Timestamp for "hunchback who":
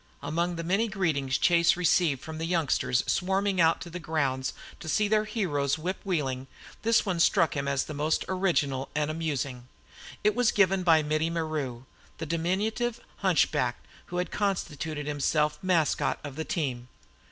13.17-14.17